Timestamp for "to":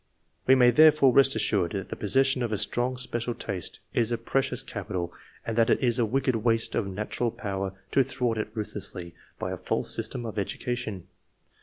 7.91-8.01